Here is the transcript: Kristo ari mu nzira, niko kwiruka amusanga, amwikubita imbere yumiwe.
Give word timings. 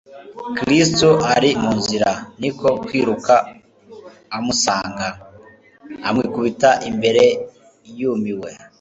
Kristo 0.57 1.09
ari 1.35 1.49
mu 1.61 1.71
nzira, 1.79 2.09
niko 2.39 2.67
kwiruka 2.85 3.33
amusanga, 4.37 5.07
amwikubita 6.07 6.69
imbere 6.89 7.23
yumiwe. 7.99 8.49